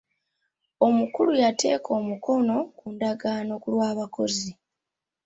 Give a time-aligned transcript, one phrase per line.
[0.87, 4.49] Omukulu yateeka omukono ku ndagaano ku lw'abakozi.